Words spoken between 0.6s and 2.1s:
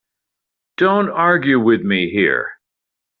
Don't argue with me